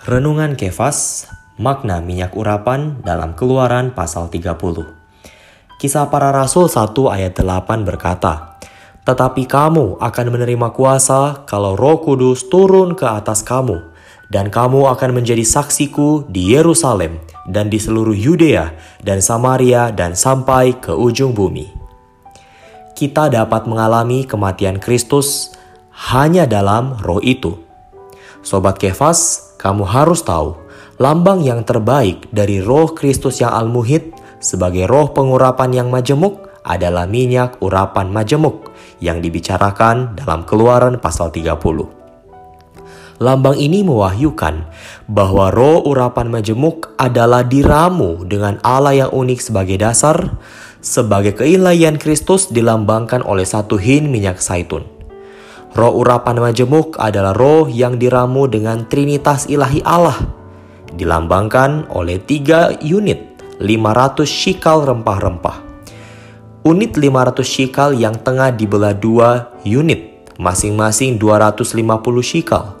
[0.00, 1.28] Renungan Kefas,
[1.60, 4.56] makna minyak urapan dalam keluaran pasal 30.
[5.76, 8.56] Kisah para Rasul 1 ayat 8 berkata,
[9.04, 13.92] Tetapi kamu akan menerima kuasa kalau roh kudus turun ke atas kamu,
[14.32, 18.72] dan kamu akan menjadi saksiku di Yerusalem dan di seluruh Yudea
[19.04, 21.68] dan Samaria dan sampai ke ujung bumi.
[22.96, 25.52] Kita dapat mengalami kematian Kristus
[26.08, 27.60] hanya dalam roh itu.
[28.40, 30.56] Sobat Kefas, kamu harus tahu,
[30.96, 37.60] lambang yang terbaik dari roh Kristus yang al-muhid sebagai roh pengurapan yang majemuk adalah minyak
[37.60, 38.72] urapan majemuk
[39.04, 41.60] yang dibicarakan dalam keluaran pasal 30.
[43.20, 44.64] Lambang ini mewahyukan
[45.04, 50.40] bahwa roh urapan majemuk adalah diramu dengan Allah yang unik sebagai dasar,
[50.80, 54.99] sebagai keilahian Kristus dilambangkan oleh satu hin minyak zaitun.
[55.70, 60.18] Roh urapan majemuk adalah roh yang diramu dengan trinitas ilahi Allah.
[60.90, 65.62] Dilambangkan oleh tiga unit 500 shikal rempah-rempah.
[66.66, 71.78] Unit 500 shikal yang tengah dibelah dua unit, masing-masing 250
[72.18, 72.74] shikal.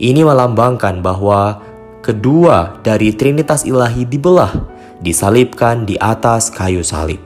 [0.00, 1.60] Ini melambangkan bahwa
[2.00, 4.64] kedua dari trinitas ilahi dibelah,
[5.04, 7.20] disalibkan di atas kayu salib.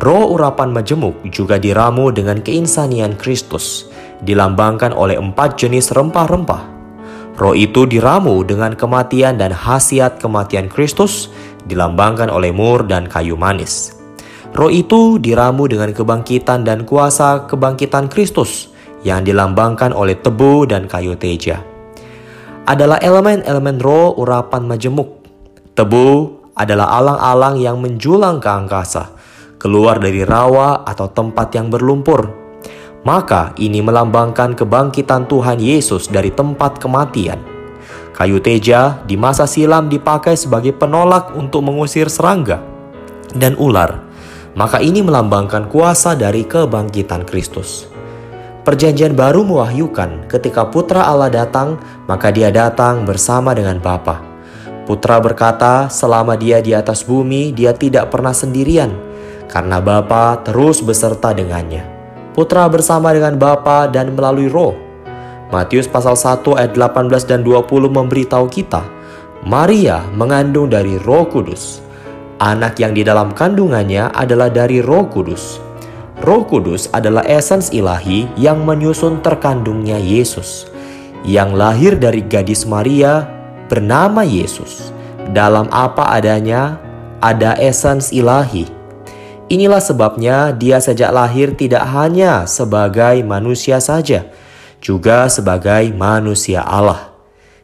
[0.00, 3.88] Roh urapan majemuk juga diramu dengan keinsanian Kristus,
[4.24, 6.62] dilambangkan oleh empat jenis rempah-rempah.
[7.36, 11.28] Roh itu diramu dengan kematian dan khasiat kematian Kristus,
[11.68, 13.92] dilambangkan oleh mur dan kayu manis.
[14.56, 18.72] Roh itu diramu dengan kebangkitan dan kuasa kebangkitan Kristus,
[19.04, 21.60] yang dilambangkan oleh tebu dan kayu teja.
[22.64, 25.20] Adalah elemen-elemen roh urapan majemuk.
[25.76, 26.08] Tebu
[26.56, 29.12] adalah alang-alang yang menjulang ke angkasa,
[29.60, 32.45] keluar dari rawa atau tempat yang berlumpur
[33.06, 37.38] maka ini melambangkan kebangkitan Tuhan Yesus dari tempat kematian.
[38.10, 42.58] Kayu teja di masa silam dipakai sebagai penolak untuk mengusir serangga
[43.30, 44.02] dan ular.
[44.58, 47.86] Maka ini melambangkan kuasa dari kebangkitan Kristus.
[48.66, 51.78] Perjanjian baru mewahyukan ketika putra Allah datang,
[52.10, 54.18] maka dia datang bersama dengan Bapa.
[54.82, 58.90] Putra berkata, selama dia di atas bumi, dia tidak pernah sendirian,
[59.46, 61.95] karena Bapa terus beserta dengannya
[62.36, 64.76] putra bersama dengan Bapa dan melalui roh.
[65.48, 68.84] Matius pasal 1 ayat 18 dan 20 memberitahu kita,
[69.48, 71.80] Maria mengandung dari roh kudus.
[72.36, 75.56] Anak yang di dalam kandungannya adalah dari roh kudus.
[76.20, 80.68] Roh kudus adalah esens ilahi yang menyusun terkandungnya Yesus.
[81.24, 83.24] Yang lahir dari gadis Maria
[83.72, 84.92] bernama Yesus.
[85.32, 86.76] Dalam apa adanya
[87.24, 88.75] ada esens ilahi
[89.46, 94.26] Inilah sebabnya dia sejak lahir tidak hanya sebagai manusia saja,
[94.82, 97.14] juga sebagai manusia Allah.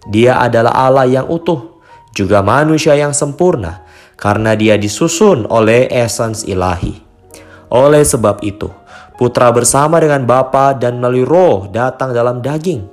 [0.07, 1.83] Dia adalah Allah yang utuh,
[2.15, 3.83] juga manusia yang sempurna,
[4.15, 7.03] karena dia disusun oleh esens ilahi.
[7.67, 8.71] Oleh sebab itu,
[9.19, 12.87] putra bersama dengan Bapa dan melalui roh datang dalam daging.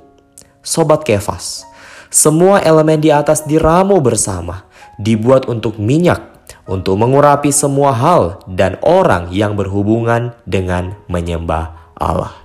[0.66, 1.62] Sobat Kefas,
[2.10, 4.66] semua elemen di atas diramu bersama,
[4.98, 6.29] dibuat untuk minyak
[6.70, 12.39] untuk mengurapi semua hal dan orang yang berhubungan dengan menyembah Allah.